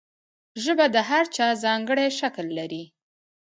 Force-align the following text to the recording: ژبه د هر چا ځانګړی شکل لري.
ژبه 0.63 0.85
د 0.95 0.97
هر 1.09 1.25
چا 1.35 1.47
ځانګړی 1.63 2.07
شکل 2.19 2.47
لري. 2.59 2.83